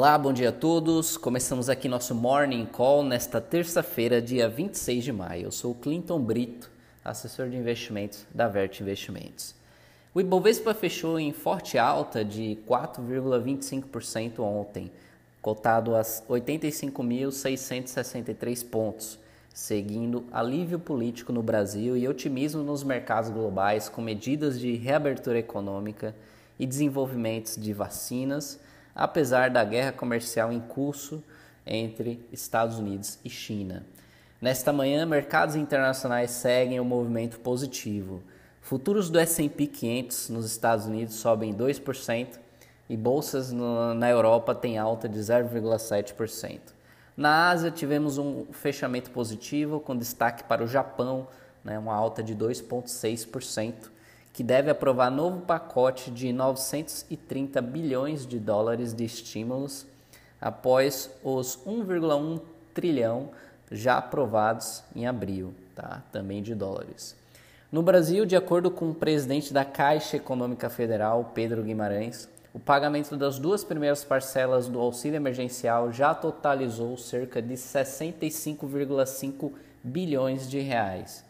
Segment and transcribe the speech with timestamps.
[0.00, 1.16] Olá, bom dia a todos.
[1.16, 5.46] Começamos aqui nosso Morning Call nesta terça-feira, dia 26 de maio.
[5.46, 6.70] Eu sou o Clinton Brito,
[7.04, 9.56] assessor de investimentos da Vert Investimentos.
[10.14, 14.88] O Ibovespa fechou em forte alta de 4,25% ontem,
[15.42, 19.18] cotado a 85.663 pontos,
[19.52, 26.14] seguindo alívio político no Brasil e otimismo nos mercados globais com medidas de reabertura econômica
[26.56, 28.60] e desenvolvimentos de vacinas
[28.98, 31.22] apesar da guerra comercial em curso
[31.64, 33.86] entre Estados Unidos e China.
[34.40, 38.22] Nesta manhã, mercados internacionais seguem o um movimento positivo.
[38.60, 42.38] Futuros do S&P 500 nos Estados Unidos sobem 2%
[42.88, 46.60] e bolsas na Europa têm alta de 0,7%.
[47.16, 51.28] Na Ásia, tivemos um fechamento positivo, com destaque para o Japão,
[51.64, 53.90] né, uma alta de 2,6%,
[54.38, 59.84] que deve aprovar novo pacote de 930 bilhões de dólares de estímulos
[60.40, 62.40] após os 1,1
[62.72, 63.30] trilhão
[63.68, 66.04] já aprovados em abril, tá?
[66.12, 67.16] Também de dólares.
[67.72, 73.16] No Brasil, de acordo com o presidente da Caixa Econômica Federal, Pedro Guimarães, o pagamento
[73.16, 79.50] das duas primeiras parcelas do auxílio emergencial já totalizou cerca de 65,5
[79.82, 81.26] bilhões de reais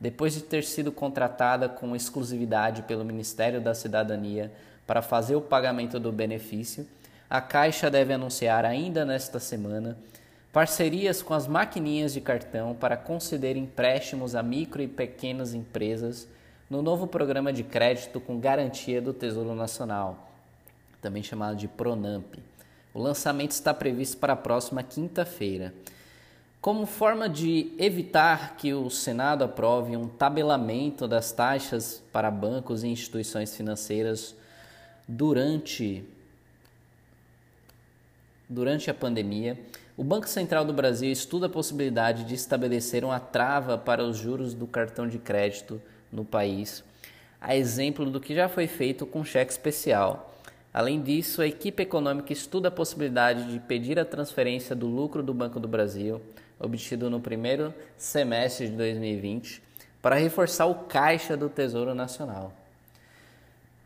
[0.00, 4.52] depois de ter sido contratada com exclusividade pelo Ministério da Cidadania
[4.86, 6.86] para fazer o pagamento do benefício,
[7.28, 9.98] a Caixa deve anunciar ainda nesta semana
[10.52, 16.26] parcerias com as maquininhas de cartão para conceder empréstimos a micro e pequenas empresas
[16.70, 20.30] no novo programa de crédito com garantia do Tesouro Nacional,
[21.00, 22.34] também chamado de Pronamp.
[22.94, 25.72] O lançamento está previsto para a próxima quinta-feira.
[26.60, 32.88] Como forma de evitar que o Senado aprove um tabelamento das taxas para bancos e
[32.88, 34.34] instituições financeiras
[35.06, 36.04] durante,
[38.48, 39.56] durante a pandemia,
[39.96, 44.52] o Banco Central do Brasil estuda a possibilidade de estabelecer uma trava para os juros
[44.52, 45.80] do cartão de crédito
[46.10, 46.82] no país,
[47.40, 50.34] a exemplo do que já foi feito com cheque especial.
[50.74, 55.32] Além disso, a equipe econômica estuda a possibilidade de pedir a transferência do lucro do
[55.32, 56.20] Banco do Brasil
[56.60, 59.62] obtido no primeiro semestre de 2020
[60.02, 62.52] para reforçar o caixa do Tesouro Nacional.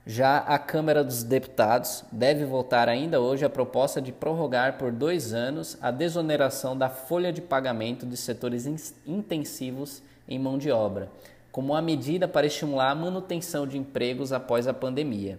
[0.04, 5.32] Já a Câmara dos Deputados deve votar ainda hoje a proposta de prorrogar por dois
[5.32, 8.66] anos a desoneração da folha de pagamento de setores
[9.06, 11.08] intensivos em mão de obra,
[11.52, 15.38] como uma medida para estimular a manutenção de empregos após a pandemia.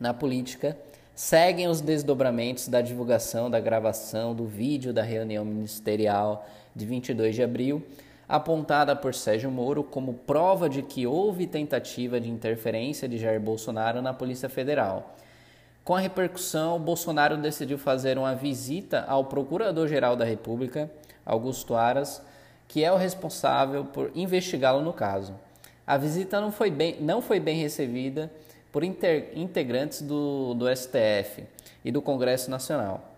[0.00, 0.76] Na política,
[1.18, 6.46] seguem os desdobramentos da divulgação da gravação do vídeo da reunião ministerial
[6.76, 7.82] de 22 de abril,
[8.28, 14.00] apontada por Sérgio Moro como prova de que houve tentativa de interferência de Jair Bolsonaro
[14.00, 15.16] na Polícia Federal.
[15.82, 20.88] Com a repercussão, Bolsonaro decidiu fazer uma visita ao Procurador-Geral da República,
[21.26, 22.22] Augusto Aras,
[22.68, 25.34] que é o responsável por investigá-lo no caso.
[25.84, 28.30] A visita não foi bem, não foi bem recebida
[28.72, 31.44] por integrantes do, do STF
[31.84, 33.14] e do Congresso Nacional.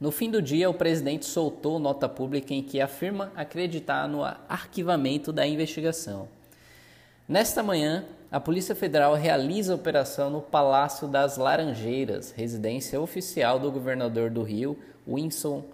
[0.00, 5.32] No fim do dia, o presidente soltou nota pública em que afirma acreditar no arquivamento
[5.32, 6.28] da investigação.
[7.28, 13.72] Nesta manhã, a Polícia Federal realiza a operação no Palácio das Laranjeiras, residência oficial do
[13.72, 15.64] governador do Rio, Winston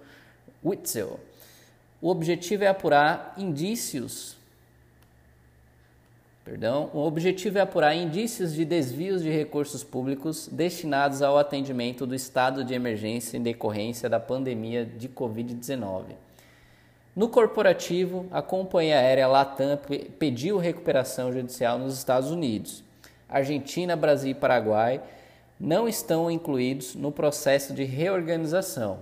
[0.64, 1.20] Witzel.
[2.00, 4.36] O objetivo é apurar indícios
[6.44, 12.14] Perdão, o objetivo é apurar indícios de desvios de recursos públicos destinados ao atendimento do
[12.14, 16.04] estado de emergência em decorrência da pandemia de Covid-19.
[17.16, 19.78] No corporativo, a companhia aérea Latam
[20.18, 22.84] pediu recuperação judicial nos Estados Unidos.
[23.26, 25.00] Argentina, Brasil e Paraguai
[25.58, 28.98] não estão incluídos no processo de reorganização.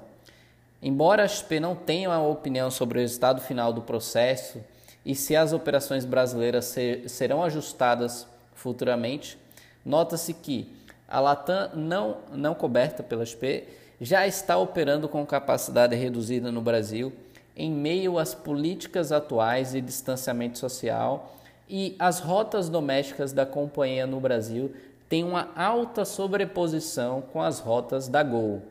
[0.81, 4.61] Embora a XP não tenha uma opinião sobre o resultado final do processo,
[5.05, 9.39] e se as operações brasileiras ser, serão ajustadas futuramente.
[9.85, 10.73] Nota-se que
[11.09, 13.67] a Latam, não, não coberta pela SP,
[14.00, 17.12] já está operando com capacidade reduzida no Brasil
[17.56, 21.37] em meio às políticas atuais de distanciamento social
[21.69, 24.73] e as rotas domésticas da companhia no Brasil
[25.09, 28.62] têm uma alta sobreposição com as rotas da Gol.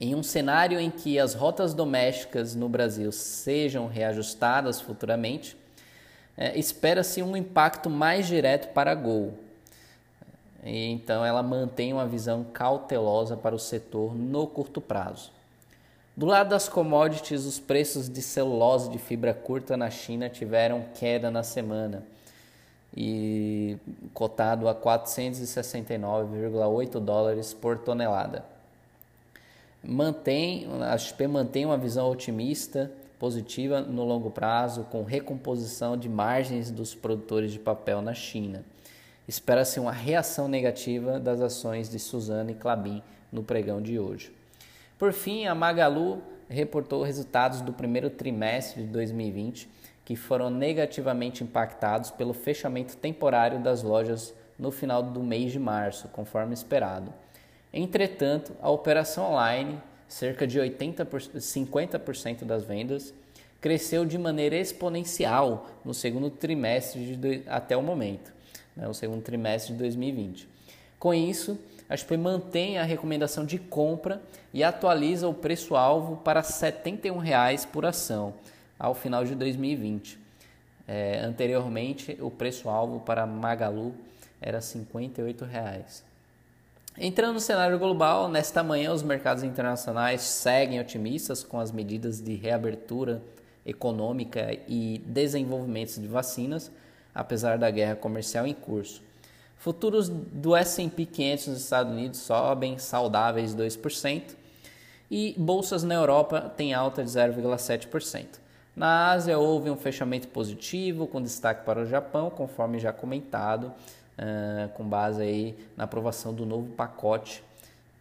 [0.00, 5.56] Em um cenário em que as rotas domésticas no Brasil sejam reajustadas futuramente,
[6.36, 9.34] é, espera-se um impacto mais direto para a Gol.
[10.62, 15.32] E, então, ela mantém uma visão cautelosa para o setor no curto prazo.
[16.16, 21.28] Do lado das commodities, os preços de celulose de fibra curta na China tiveram queda
[21.30, 22.04] na semana
[22.96, 23.76] e
[24.14, 28.57] cotado a 469,8 dólares por tonelada.
[29.82, 36.70] Mantém, a XP mantém uma visão otimista, positiva no longo prazo, com recomposição de margens
[36.70, 38.64] dos produtores de papel na China.
[39.26, 44.32] Espera-se uma reação negativa das ações de Suzano e Clabin no pregão de hoje.
[44.98, 49.68] Por fim, a Magalu reportou resultados do primeiro trimestre de 2020
[50.04, 56.08] que foram negativamente impactados pelo fechamento temporário das lojas no final do mês de março,
[56.08, 57.12] conforme esperado.
[57.72, 63.12] Entretanto, a operação online, cerca de 80 50% das vendas,
[63.60, 68.32] cresceu de maneira exponencial no segundo trimestre de, até o momento,
[68.76, 70.48] né, o segundo trimestre de 2020.
[70.98, 74.20] Com isso, a XP mantém a recomendação de compra
[74.52, 78.34] e atualiza o preço-alvo para R$ 71,00 por ação
[78.78, 80.18] ao final de 2020.
[80.86, 83.94] É, anteriormente, o preço-alvo para Magalu
[84.40, 86.07] era R$ 58,00.
[87.00, 92.34] Entrando no cenário global, nesta manhã os mercados internacionais seguem otimistas com as medidas de
[92.34, 93.22] reabertura
[93.64, 96.72] econômica e desenvolvimento de vacinas,
[97.14, 99.00] apesar da guerra comercial em curso.
[99.56, 104.34] Futuros do S&P 500 nos Estados Unidos sobem saudáveis 2%
[105.08, 108.26] e bolsas na Europa têm alta de 0,7%.
[108.74, 113.72] Na Ásia houve um fechamento positivo com destaque para o Japão, conforme já comentado,
[114.18, 117.42] uh, com base aí na aprovação do novo pacote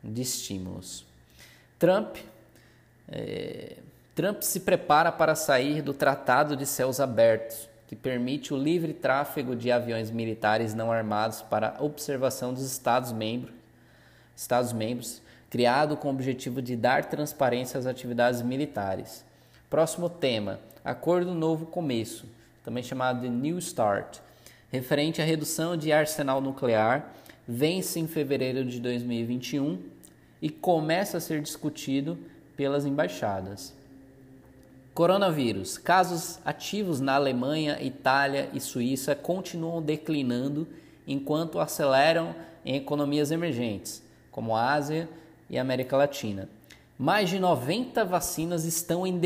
[0.04, 1.06] de estímulos.
[1.80, 2.18] Trump
[3.10, 3.78] é,
[4.14, 9.56] Trump se prepara para sair do Tratado de Céus Abertos, que permite o livre tráfego
[9.56, 13.54] de aviões militares não armados para observação dos Estados-membros,
[14.36, 19.24] Estados membros, criado com o objetivo de dar transparência às atividades militares.
[19.70, 22.26] Próximo tema: Acordo Novo Começo,
[22.64, 24.20] também chamado de New Start,
[24.72, 27.14] referente à redução de arsenal nuclear,
[27.48, 29.80] vence em fevereiro de 2021
[30.42, 32.18] e começa a ser discutido
[32.56, 33.74] pelas embaixadas.
[34.94, 35.78] Coronavírus.
[35.78, 40.68] Casos ativos na Alemanha, Itália e Suíça continuam declinando
[41.08, 42.36] enquanto aceleram
[42.66, 45.08] em economias emergentes, como a Ásia
[45.50, 46.50] e América Latina.
[46.98, 49.20] Mais de 90 vacinas estão em,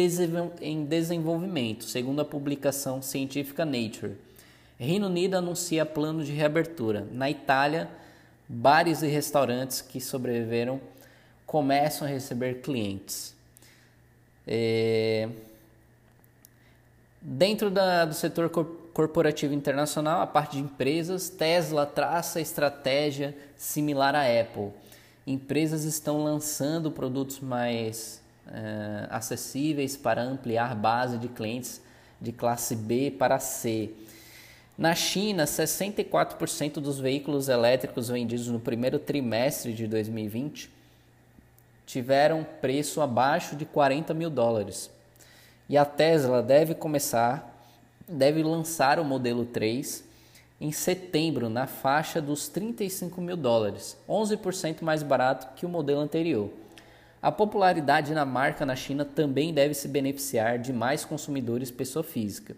[0.83, 4.17] desenvolvimento, segundo a publicação científica Nature.
[4.83, 7.07] Reino Unido anuncia plano de reabertura.
[7.11, 7.87] Na Itália,
[8.49, 10.81] bares e restaurantes que sobreviveram
[11.45, 13.35] começam a receber clientes.
[14.47, 15.29] É...
[17.21, 24.23] Dentro da, do setor corporativo internacional, a parte de empresas, Tesla traça estratégia similar à
[24.23, 24.71] Apple.
[25.27, 31.79] Empresas estão lançando produtos mais é, acessíveis para ampliar base de clientes
[32.19, 33.91] de classe B para C.
[34.81, 40.71] Na China, 64% dos veículos elétricos vendidos no primeiro trimestre de 2020
[41.85, 44.89] tiveram preço abaixo de 40 mil dólares.
[45.69, 47.63] E a Tesla deve começar,
[48.07, 50.03] deve lançar o modelo 3
[50.59, 56.49] em setembro na faixa dos 35 mil dólares, 11% mais barato que o modelo anterior.
[57.21, 62.55] A popularidade na marca na China também deve se beneficiar de mais consumidores pessoa física.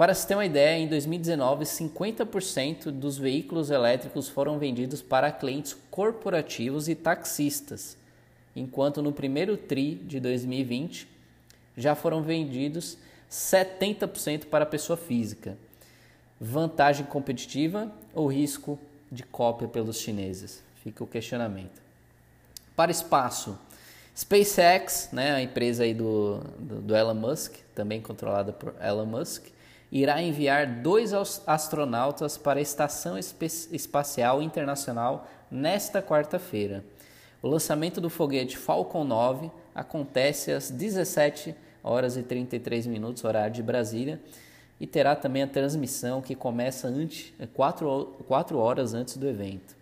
[0.00, 5.76] Para se ter uma ideia, em 2019, 50% dos veículos elétricos foram vendidos para clientes
[5.90, 7.98] corporativos e taxistas,
[8.56, 11.06] enquanto no primeiro TRI de 2020
[11.76, 12.96] já foram vendidos
[13.30, 15.58] 70% para pessoa física.
[16.40, 18.78] Vantagem competitiva ou risco
[19.12, 20.62] de cópia pelos chineses?
[20.82, 21.78] Fica o questionamento.
[22.74, 23.58] Para espaço,
[24.16, 29.59] SpaceX, né, a empresa aí do, do, do Elon Musk, também controlada por Elon Musk,
[29.90, 31.12] irá enviar dois
[31.46, 36.84] astronautas para a Estação Espacial Internacional nesta quarta-feira.
[37.42, 43.62] O lançamento do foguete Falcon 9 acontece às 17 horas e 33 minutos, horário de
[43.62, 44.20] Brasília,
[44.78, 49.76] e terá também a transmissão que começa antes, 4, 4 horas antes do evento.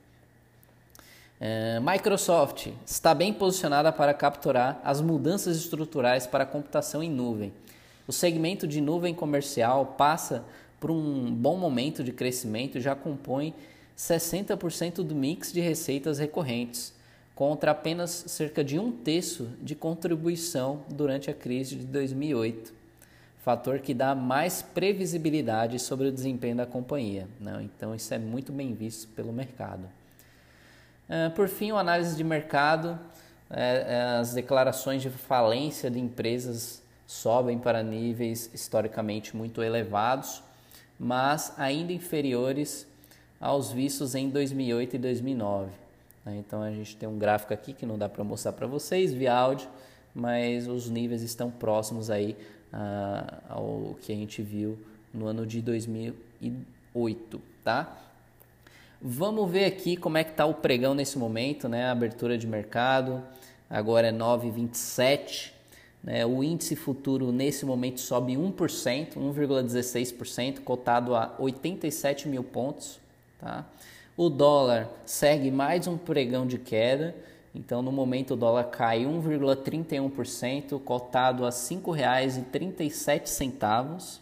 [1.41, 7.53] É, Microsoft está bem posicionada para capturar as mudanças estruturais para a computação em nuvem.
[8.09, 10.43] O segmento de nuvem comercial passa
[10.81, 13.55] por um bom momento de crescimento e já compõe
[13.99, 16.95] 60% do mix de receitas recorrentes
[17.35, 22.73] contra apenas cerca de um terço de contribuição durante a crise de 2008,
[23.45, 27.29] fator que dá mais previsibilidade sobre o desempenho da companhia.
[27.39, 27.61] Né?
[27.63, 29.85] Então, isso é muito bem visto pelo mercado.
[31.11, 32.99] Uh, por fim, a análise de mercado,
[33.51, 40.43] é, é, as declarações de falência de empresas sobem para níveis historicamente muito elevados,
[41.01, 42.87] mas ainda inferiores
[43.41, 45.71] aos vistos em 2008 e 2009.
[46.23, 46.37] Né?
[46.37, 49.35] Então a gente tem um gráfico aqui que não dá para mostrar para vocês via
[49.35, 49.71] áudio,
[50.15, 52.37] mas os níveis estão próximos aí
[52.71, 54.79] ah, ao que a gente viu
[55.13, 57.97] no ano de 2008, tá?
[59.01, 61.87] Vamos ver aqui como é que está o pregão nesse momento, né?
[61.87, 63.23] A abertura de mercado
[63.71, 65.57] agora é 9,27.
[66.03, 66.25] Né?
[66.25, 72.99] O índice futuro nesse momento sobe 1%, 1,16%, cotado a 87 mil pontos.
[73.39, 73.65] Tá?
[74.17, 77.15] O dólar segue mais um pregão de queda,
[77.55, 84.19] então no momento o dólar cai 1,31%, cotado a R$ 5,37,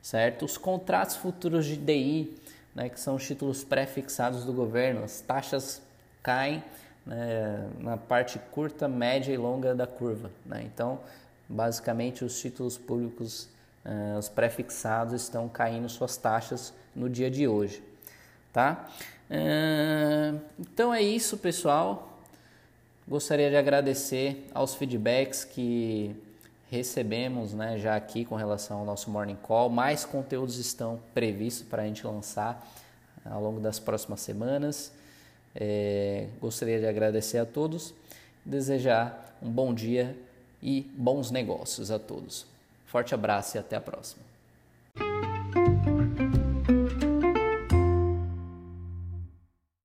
[0.00, 0.44] certo?
[0.44, 2.34] Os contratos futuros de DI,
[2.74, 5.82] né, que são os títulos pré-fixados do governo, as taxas
[6.22, 6.64] caem
[7.06, 10.30] né, na parte curta, média e longa da curva.
[10.46, 10.62] Né?
[10.64, 11.00] Então,
[11.48, 13.48] basicamente, os títulos públicos,
[13.84, 17.82] uh, os pré-fixados, estão caindo suas taxas no dia de hoje
[18.52, 18.86] tá?
[19.30, 22.20] Uh, então é isso, pessoal.
[23.08, 26.14] Gostaria de agradecer aos feedbacks que
[26.70, 29.68] recebemos né, já aqui com relação ao nosso Morning Call.
[29.68, 32.64] Mais conteúdos estão previstos para a gente lançar
[33.24, 34.92] ao longo das próximas semanas.
[35.54, 37.94] É, gostaria de agradecer a todos,
[38.44, 40.16] desejar um bom dia
[40.62, 42.46] e bons negócios a todos.
[42.86, 44.22] Forte abraço e até a próxima.